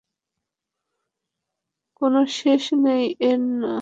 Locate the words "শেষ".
2.39-2.63